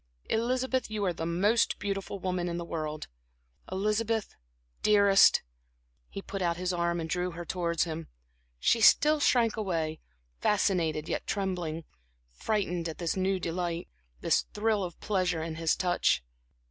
Elizabeth, 0.31 0.89
you 0.89 1.05
are 1.05 1.13
the 1.13 1.27
most 1.27 1.77
beautiful 1.77 2.17
woman 2.17 2.49
in 2.49 2.57
the 2.57 2.65
world. 2.65 3.07
Elizabeth, 3.71 4.35
dearest"... 4.81 5.43
He 6.09 6.23
put 6.23 6.41
out 6.41 6.57
his 6.57 6.73
arm 6.73 6.99
and 6.99 7.07
drew 7.07 7.29
her 7.33 7.45
towards 7.45 7.83
him. 7.83 8.07
She 8.59 8.81
still 8.81 9.19
shrank 9.19 9.55
away, 9.57 9.99
fascinated 10.39 11.07
yet 11.07 11.27
trembling, 11.27 11.83
frightened 12.33 12.89
at 12.89 12.97
this 12.97 13.15
new 13.15 13.39
delight, 13.39 13.89
this 14.21 14.47
thrill 14.55 14.83
of 14.83 14.99
pleasure 15.01 15.43
in 15.43 15.57
his 15.57 15.75
touch. 15.75 16.23